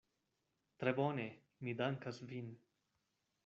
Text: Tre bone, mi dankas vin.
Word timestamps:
Tre 0.83 0.93
bone, 1.01 1.27
mi 1.67 1.77
dankas 1.85 2.21
vin. 2.33 2.53